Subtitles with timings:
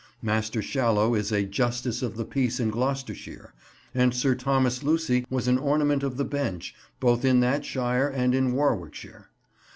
[0.23, 3.53] Master Shallow is a Justice of the Peace in Gloucestershire,
[3.93, 8.33] and Sir Thomas Lucy was an ornament of the Bench both in that shire and
[8.33, 9.29] in Warwickshire.